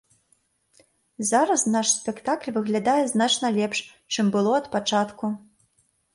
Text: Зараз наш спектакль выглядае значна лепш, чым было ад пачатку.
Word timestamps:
Зараз 1.31 1.65
наш 1.75 1.91
спектакль 1.97 2.55
выглядае 2.57 2.97
значна 3.13 3.47
лепш, 3.59 3.79
чым 4.17 4.25
было 4.39 4.51
ад 4.63 4.73
пачатку. 4.79 5.25